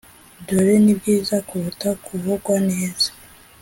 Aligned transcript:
dore 0.47 0.75
nibyiza 0.83 1.35
kuruta 1.47 1.89
kuvugwa 2.05 2.55
neza. 2.69 3.09